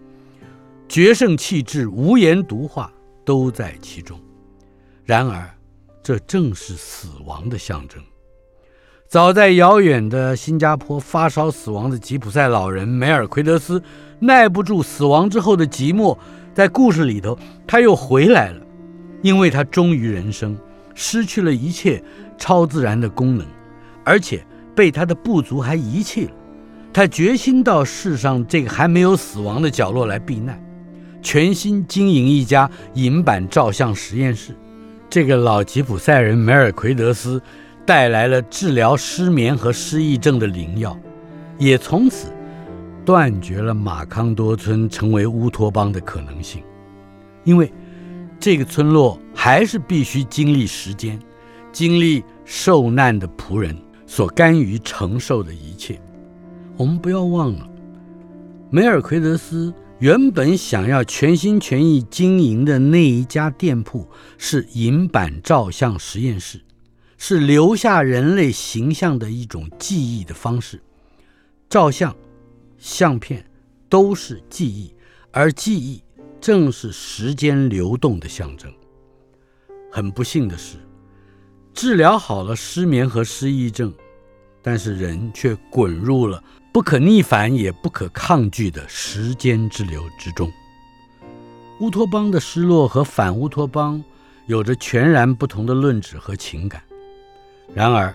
[0.87, 2.89] 决胜弃智、无言独化
[3.25, 4.17] 都在其中。
[5.05, 5.49] 然而，
[6.01, 8.01] 这正是死亡的象征。
[9.09, 13.83] 早在遥远的新加坡发烧死亡的吉普赛老人梅尔奎德斯，
[14.19, 16.17] 耐不住死亡之后的寂寞，
[16.53, 17.37] 在故事里头
[17.67, 18.61] 他又回来了。
[19.21, 20.57] 因为他忠于人生，
[20.95, 22.01] 失去了一切
[22.37, 23.45] 超自然的功能，
[24.03, 26.31] 而且被他的部族还遗弃了。
[26.93, 30.63] 他决心到世上这个还没有死亡的角落来避难，
[31.21, 34.55] 全心经营一家银版照相实验室。
[35.13, 37.39] 这个老吉普赛人梅尔奎德斯
[37.85, 40.97] 带来了治疗失眠和失忆症的灵药，
[41.59, 42.33] 也从此
[43.05, 46.63] 断绝了马康多村成为乌托邦的可能性，
[47.43, 47.71] 因为。
[48.39, 51.19] 这个村落还是必须经历时间，
[51.71, 56.01] 经历受难的仆人所甘于承受的一切。
[56.75, 57.69] 我们不要忘了，
[58.71, 59.71] 梅尔奎德斯
[60.03, 64.05] 原本想要全心全意经营的那一家店铺
[64.37, 66.61] 是银版照相实验室，
[67.17, 70.81] 是留下人类形象的一种记忆的方式。
[71.69, 72.13] 照相、
[72.77, 73.49] 相片
[73.87, 74.93] 都是记忆。
[75.31, 76.03] 而记忆
[76.41, 78.69] 正是时间流动的象征。
[79.89, 80.75] 很不幸的是，
[81.73, 83.93] 治疗好了失眠和失忆症，
[84.61, 90.51] 但是人却滚入了不可逆反也不可抗拒的时间之流之中。
[91.79, 94.03] 乌托邦的失落和反乌托邦
[94.47, 96.81] 有着全然不同的论旨和情感，
[97.75, 98.13] 然而，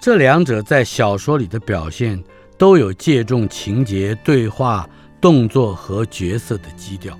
[0.00, 2.22] 这两者在小说里的表现
[2.56, 4.88] 都有借重情节、对话、
[5.20, 7.18] 动作和角色的基调。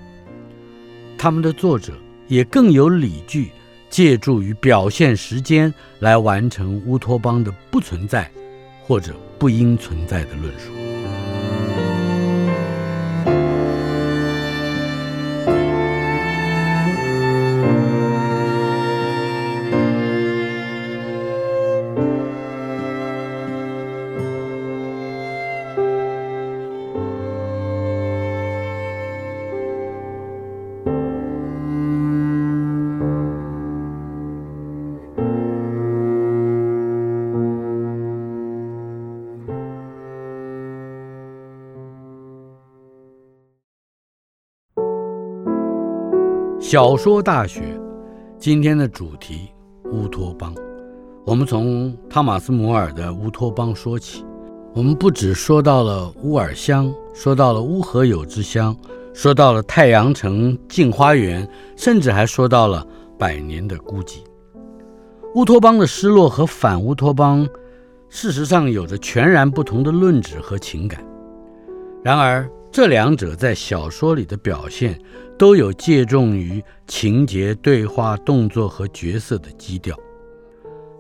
[1.19, 1.95] 他们的作者
[2.29, 3.51] 也更有理据，
[3.91, 8.31] 借助于表现时间来完成乌托邦的不存在
[8.85, 10.80] 或者不应存在的论述。
[46.71, 47.63] 小说大学，
[48.39, 49.49] 今天的主题
[49.91, 50.55] 乌托邦。
[51.27, 54.25] 我们从汤马斯·摩尔的《乌托邦》说起。
[54.73, 58.73] 我们不只说到了乌尔乡，说到了乌合有之乡，
[59.13, 61.45] 说到了太阳城镜花园，
[61.77, 62.87] 甚至还说到了
[63.19, 64.19] 百年的孤寂。
[65.35, 67.45] 乌托邦的失落和反乌托邦，
[68.09, 71.05] 事实上有着全然不同的论旨和情感。
[72.05, 74.97] 然而，这两者在小说里的表现，
[75.37, 79.99] 都有借重于情节、对话、动作和角色的基调。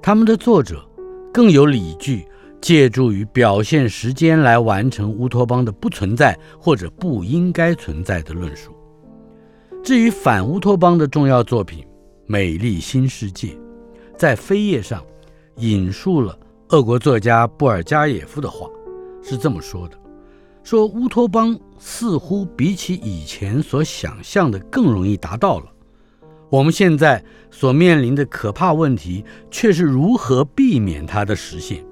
[0.03, 0.85] 他们的作者
[1.33, 2.27] 更有理据，
[2.61, 8.75] 借助于表现时间来完成乌托邦的不存在或者不应该存在的论述。
[9.85, 11.85] 至于反乌托邦的重要作品
[12.27, 13.49] 《美丽新世界》，
[14.17, 15.03] 在扉页上
[15.57, 16.37] 引述了
[16.71, 18.69] 俄国作家布尔加耶夫的话，
[19.23, 20.00] 是这么说的。
[20.63, 25.67] 说乌托邦似乎比起以前所想象的更容易达到了。
[26.49, 31.85] 我们现在所面临的可怕问题，却是如何避免它的实现。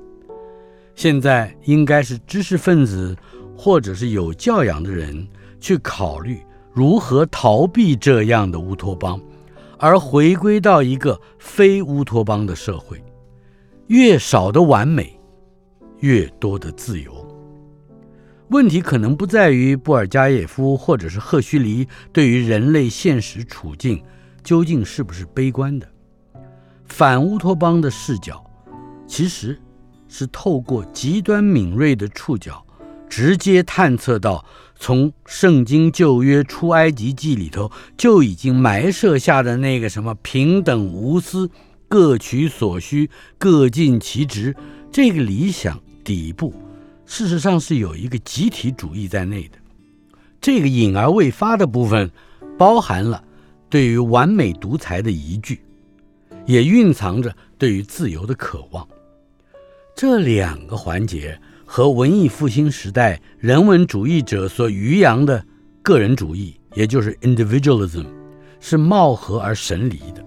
[0.94, 3.16] 现在应该是知识分子
[3.56, 5.26] 或者是有教养的人
[5.60, 6.40] 去考虑
[6.72, 9.20] 如何逃避这样的乌托邦，
[9.78, 13.02] 而回归到一个非乌托邦的社会。
[13.86, 15.18] 越少的完美，
[16.00, 17.17] 越多的自由。
[18.50, 24.02] 问题可能不在于布尔加耶夫或者是赫胥黎对于人类现实处境
[24.42, 25.86] 究竟是不是悲观的。
[26.86, 28.42] 反乌托邦的视角，
[29.06, 29.60] 其实
[30.08, 32.64] 是透过极端敏锐的触角，
[33.06, 34.42] 直接探测到
[34.74, 41.50] 从圣经旧约出埃及记里头就已经埋设下的那个什么平等无私、
[41.86, 44.56] 各取所需、各尽其职
[44.90, 46.54] 这个理想底部。
[47.08, 49.56] 事实上是有一个集体主义在内的，
[50.42, 52.08] 这个隐而未发的部分，
[52.58, 53.24] 包含了
[53.70, 55.58] 对于完美独裁的疑惧，
[56.44, 58.86] 也蕴藏着对于自由的渴望。
[59.96, 65.42] 这两个环节和文艺复兴时代人文主义者所余扬的
[65.82, 68.06] 个人主义，也就是 individualism，
[68.60, 70.22] 是貌合而神离的。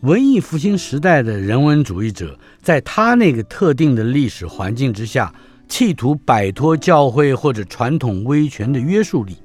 [0.00, 5.32] 文艺复兴时代的人文主义者，在他那个特定的历史环境之下。
[5.68, 9.36] 企图摆脱教会或者传统威权的约束力，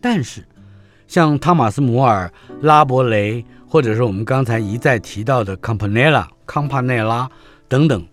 [0.00, 0.46] 但是，
[1.06, 7.28] 像汤马斯·摩尔、拉伯雷，或者是我们刚才一再提到的康帕内拉、康帕内拉
[7.66, 8.06] 等等，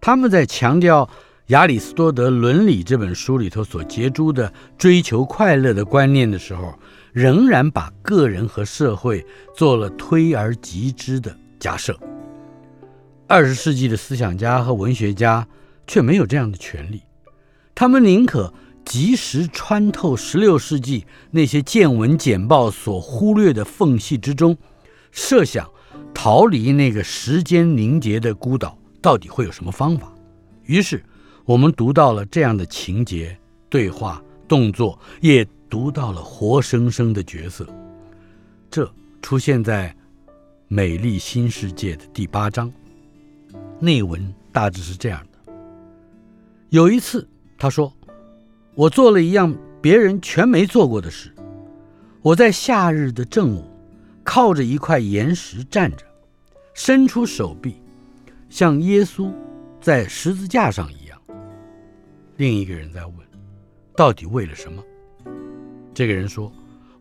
[0.00, 1.08] 他们在强调
[1.48, 6.72] 亚里士多德《伦理》这本书里头所结诸的追求快乐的观念的时候，
[7.12, 11.98] 仍然把个人和社会做了推而及之的假设。
[13.26, 15.46] 二十世纪的思想家和文学家。
[15.86, 17.02] 却没有这样的权利，
[17.74, 18.52] 他们宁可
[18.84, 24.56] 及时穿透十六世纪那些见闻简报所忽略的缝隙之中，
[25.10, 25.70] 设想
[26.14, 30.12] 逃离那个时间凝结的孤岛到底会有什么方法。
[30.64, 31.04] 于是，
[31.44, 33.36] 我们读到了这样的情节、
[33.68, 37.66] 对话、动作，也读到了活生生的角色。
[38.70, 39.94] 这出现在
[40.68, 42.72] 《美丽新世界》的第八章，
[43.80, 45.31] 内文大致是这样的。
[46.72, 47.92] 有一次，他说
[48.74, 51.30] ：“我做了一样别人全没做过的事。
[52.22, 53.62] 我在夏日的正午，
[54.24, 56.06] 靠着一块岩石站着，
[56.72, 57.82] 伸出手臂，
[58.48, 59.30] 像耶稣
[59.82, 61.20] 在十字架上一样。”
[62.38, 63.14] 另一个人在问
[63.94, 64.82] ：“到底为了什么？”
[65.92, 66.50] 这个人说：“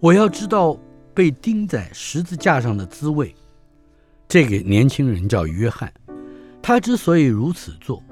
[0.01, 0.77] 我要知道
[1.13, 3.33] 被钉在十字架上的滋味。”
[4.27, 5.89] 这个年轻人叫约翰，
[6.61, 8.03] 他之所以如此做，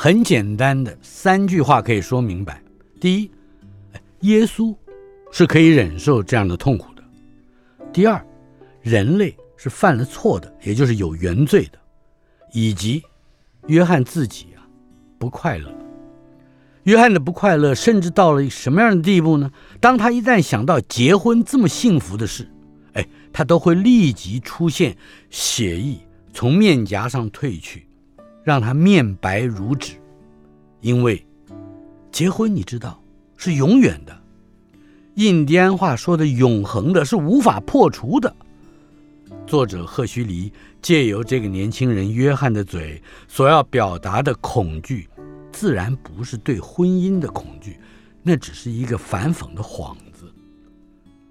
[0.00, 2.62] 很简单的三句话可以说明白：
[3.00, 3.30] 第一，
[4.20, 4.72] 耶稣
[5.32, 7.02] 是可以忍受这样的痛苦的；
[7.92, 8.24] 第二，
[8.80, 11.78] 人类是犯了错的，也就是有原罪的；
[12.52, 13.02] 以及
[13.66, 14.62] 约翰自己啊
[15.18, 15.68] 不快乐。
[16.84, 19.50] 约翰的不快乐甚至到了什么样的地步呢？
[19.80, 22.48] 当他一旦想到结婚这么幸福的事，
[22.92, 24.96] 哎，他都会立即出现
[25.28, 25.98] 血意
[26.32, 27.87] 从面颊上褪去，
[28.48, 29.92] 让他面白如纸。
[30.80, 31.22] 因为
[32.10, 32.98] 结婚你知道
[33.36, 34.18] 是永远的，
[35.16, 38.34] 印第安话说的永恒的是无法破除的。
[39.46, 45.06] 作者赫胥黎借由这个年轻人约翰的嘴所要表达的恐惧。
[45.52, 47.76] 自然不是对婚姻的恐惧，
[48.22, 50.32] 那只是一个反讽的幌子。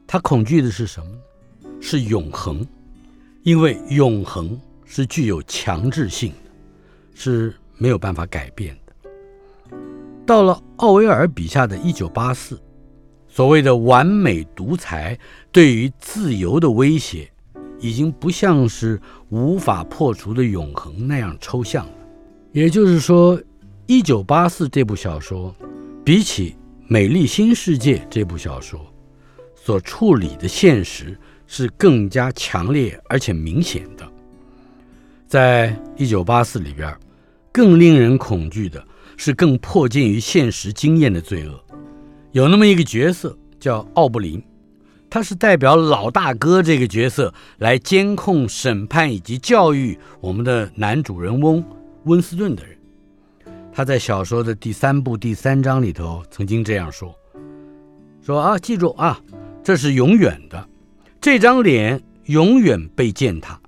[0.06, 1.72] 他恐惧的是什么呢？
[1.82, 2.64] 是永恒，
[3.42, 6.47] 因为永恒是具有强制性的，
[7.18, 8.94] 是没有办法改变的。
[10.26, 12.62] 到了奥威尔笔下的一九八四，
[13.28, 15.18] 所谓的完美独裁
[15.52, 17.30] 对于自由的威胁，
[17.80, 21.94] 已经不像是无法破除的永恒那样抽象了。
[22.52, 23.38] 也就是说。
[23.90, 25.56] 一九八四这部小说，
[26.04, 26.52] 比起
[26.90, 28.86] 《美丽新世界》这部小说
[29.56, 34.06] 所处理的现实是更加强烈而且明显的。
[35.26, 36.94] 在一九八四里边，
[37.58, 38.86] 更令人恐惧的
[39.18, 41.60] 是更迫近于现实经验的罪恶。
[42.32, 44.40] 有那么一个角色叫奥布林，
[45.10, 51.66] 他是代表老大哥这个角色来监控、审判以及教育我们的男主人翁
[52.04, 52.78] 温斯顿的人。
[53.74, 57.12] 他在小说的第三部第三章里头曾经这样说
[58.22, 59.20] ：“说啊，记住啊，
[59.64, 60.64] 这是永远的，
[61.20, 63.60] 这张脸永远被践踏，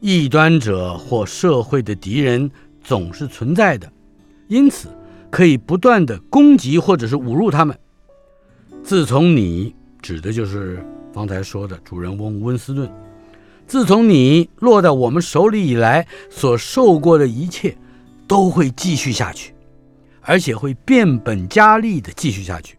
[0.00, 2.50] 异端者或社会的敌人
[2.82, 3.90] 总是存在的，
[4.48, 4.88] 因此
[5.30, 7.78] 可以不断的攻击或者是侮辱他们。
[8.82, 12.90] 自从你指的就是方才说的主人翁温斯顿，
[13.66, 17.76] 自从你落在我们手里以来所受过的一切。”
[18.28, 19.52] 都会继续下去，
[20.22, 22.78] 而且会变本加厉的继续下去。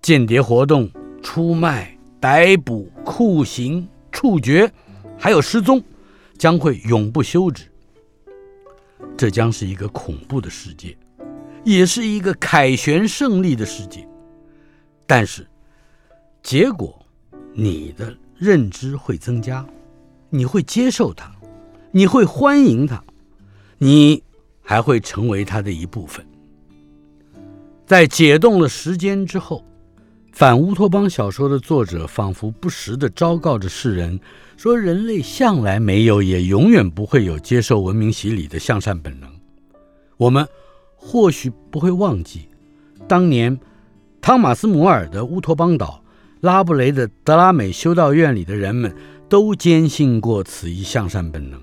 [0.00, 0.90] 间谍活动、
[1.22, 4.72] 出卖、逮捕、酷刑、处决，
[5.18, 5.82] 还有失踪，
[6.38, 7.64] 将会永不休止。
[9.16, 10.96] 这将是一个恐怖的世界，
[11.64, 14.06] 也是一个凯旋胜利的世界。
[15.06, 15.46] 但是，
[16.42, 17.04] 结果，
[17.52, 19.66] 你的认知会增加，
[20.30, 21.30] 你会接受它，
[21.90, 23.02] 你会欢迎它，
[23.78, 24.22] 你。
[24.66, 26.26] 还会成为它的一部分。
[27.84, 29.62] 在解冻了时间之后，
[30.34, 34.18] 反乌托邦小说的作者仿佛不时地昭告着世人，
[34.56, 39.30] 说人类向来没有，也永远不会有接受文明洗礼的向善本能。
[40.16, 40.44] 我们
[40.96, 42.48] 或许不会忘记，
[43.06, 43.56] 当年
[44.20, 46.02] 汤马斯·摩尔的《乌托邦岛》，
[46.40, 48.92] 拉布雷的德拉美修道院里的人们
[49.28, 51.62] 都坚信过此一向善本能。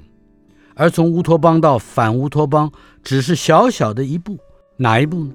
[0.76, 2.72] 而从乌托邦到反乌托邦，
[3.03, 4.38] 只是小小的一步，
[4.78, 5.34] 哪一步呢？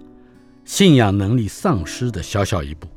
[0.64, 2.88] 信仰能力丧失的小小一步。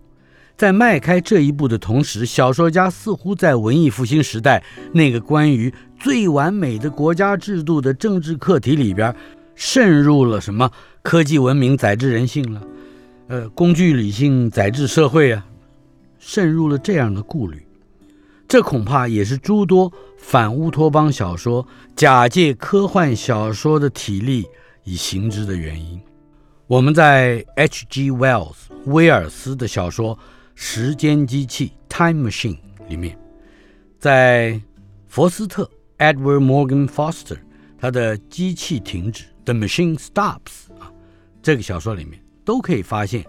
[0.59, 9.15] 在迈开这一步的同时，小说家似乎在文艺复兴时代那个关于最完美的国家制度的政治课题里边，
[9.55, 10.69] 渗入了什么
[11.01, 12.61] 科技文明载制人性了，
[13.29, 15.45] 呃，工具理性载制社会啊，
[16.19, 17.65] 渗入了这样的顾虑。
[18.45, 24.45] 这恐怕也是诸多反乌托邦小说假借科幻小说的体例
[24.83, 25.97] 以行之的原因。
[26.67, 28.11] 我们在 H.G.
[28.11, 28.57] Wells
[28.87, 30.15] 威尔斯的小说
[30.61, 31.71] 《时间机器》
[32.11, 32.57] （Time Machine）
[32.89, 33.17] 里面，
[33.97, 34.59] 在
[35.07, 37.37] 佛斯特 （Edward Morgan Foster）
[37.79, 40.91] 他的《机器停止》（The Machine Stops） 啊，
[41.41, 43.25] 这个小说里面都可以发现，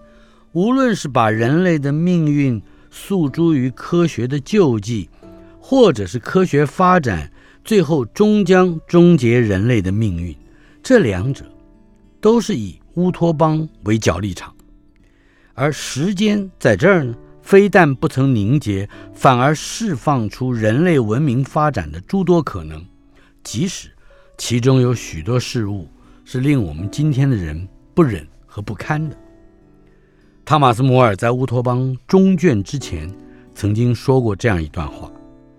[0.50, 2.60] 无论是把人类的命运。
[2.92, 5.08] 诉诸于科学的救济，
[5.60, 7.30] 或者是科学发展，
[7.64, 10.36] 最后终将终结人类的命运，
[10.82, 11.44] 这两者
[12.20, 14.52] 都是以乌托邦为角立场。
[15.60, 22.82] 而时间在这儿呢，非但不曾凝结，反而释放出人类文明发展的诸多可能，
[23.44, 23.90] 即使
[24.38, 25.86] 其中有许多事物
[26.24, 29.14] 是令我们今天的人不忍和不堪的。
[30.46, 33.14] 汤马斯·摩尔在《乌托邦》中卷之前，
[33.54, 35.12] 曾经说过这样一段话：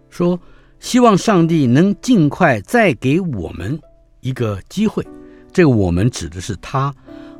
[0.09, 0.39] 说
[0.79, 3.79] 希望上帝能尽快再给我们
[4.21, 5.05] 一个机会。
[5.53, 6.91] 这个“我们”指的是他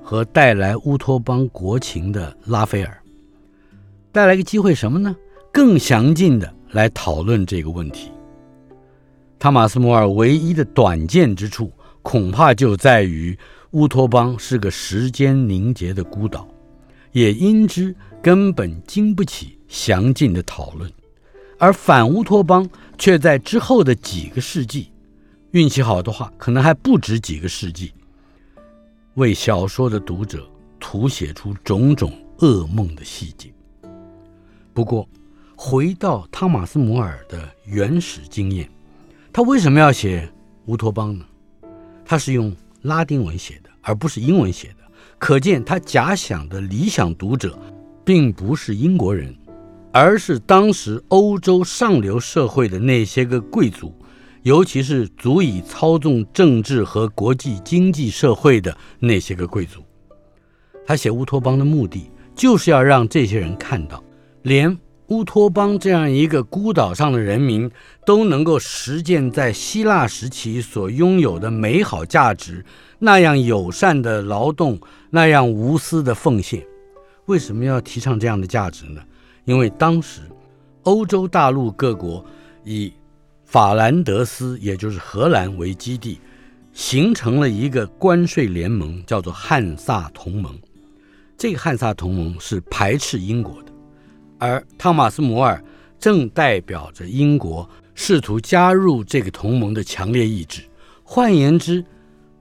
[0.03, 2.97] 和带来乌托邦国情的拉斐尔。
[4.11, 5.15] 带来个机会什么呢？
[5.51, 8.11] 更详尽的来讨论这个问题。
[9.39, 11.71] 汤马斯·摩尔唯一的短见之处，
[12.01, 13.37] 恐怕就在于
[13.71, 16.47] 乌托邦是个时间凝结的孤岛，
[17.11, 20.91] 也因之根本经不起详尽的讨论。
[21.57, 24.91] 而反乌托邦却在之后的几个世纪，
[25.51, 27.93] 运气好的话，可能还不止几个世纪，
[29.15, 30.47] 为小说的读者
[30.79, 33.53] 谱写出种种噩梦的细节。
[34.73, 35.07] 不过，
[35.55, 38.69] 回到汤马斯·摩尔的原始经验，
[39.33, 40.31] 他为什么要写
[40.67, 41.25] 乌托邦呢？
[42.05, 44.77] 他是用拉丁文写的，而不是英文写的，
[45.17, 47.59] 可见他假想的理想读者，
[48.05, 49.35] 并不是英国人。
[49.93, 53.93] 而是当时欧洲上流社会的那些个贵族，
[54.43, 59.81] 尤其是足以操纵政治和国际经济社会的那些个贵族。
[60.85, 64.03] 他写乌托邦的目的，就是要让这些人看到，
[64.41, 64.75] 连
[65.07, 67.69] 乌托邦这样一个孤岛上的人民
[68.05, 72.65] 都能够实践在希腊时期所拥有的美好价值，
[72.97, 74.79] 那样友善的劳动，
[75.09, 76.65] 那样无私的奉献。
[77.25, 79.01] 为什么要提倡这样的价值呢？
[79.45, 80.21] 因为当时，
[80.83, 82.25] 欧洲大陆各国
[82.63, 82.91] 以
[83.51, 86.21] 法兰德斯，也就是荷兰为基地，
[86.71, 90.57] 形成了一个关税联盟，叫做汉萨同盟。
[91.37, 93.73] 这个汉萨同盟是排斥英国的，
[94.37, 95.61] 而汤马斯·摩尔
[95.99, 100.61] 正代表着英国试图加入这个同盟的强烈意志。
[101.03, 101.83] 换言之，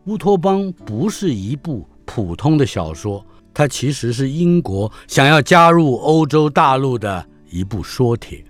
[0.04, 3.26] 乌托邦不是一部普通的小说。
[3.52, 8.44] 它其实是英国想要加入欧洲大陆的一部说帖。